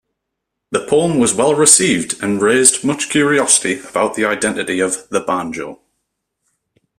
The 0.71 0.83
poem 0.83 1.19
was 1.19 1.35
well-received 1.35 2.23
and 2.23 2.41
raised 2.41 2.83
much 2.83 3.07
curiosity 3.07 3.79
about 3.87 4.15
the 4.15 4.25
identity 4.25 4.79
of 4.79 5.07
"The 5.09 5.19
Banjo". 5.19 5.79